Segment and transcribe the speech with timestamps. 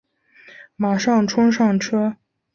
[0.77, 2.15] 马上冲上车